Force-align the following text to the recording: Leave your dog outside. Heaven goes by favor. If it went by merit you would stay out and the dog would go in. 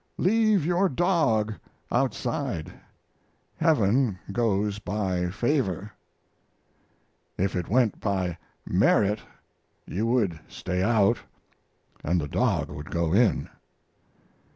Leave 0.17 0.65
your 0.65 0.89
dog 0.89 1.53
outside. 1.91 2.71
Heaven 3.57 4.17
goes 4.31 4.79
by 4.79 5.29
favor. 5.29 5.91
If 7.37 7.55
it 7.55 7.69
went 7.69 7.99
by 7.99 8.39
merit 8.65 9.19
you 9.85 10.07
would 10.07 10.39
stay 10.47 10.81
out 10.81 11.19
and 12.03 12.19
the 12.19 12.27
dog 12.27 12.71
would 12.71 12.89
go 12.89 13.13
in. 13.13 13.47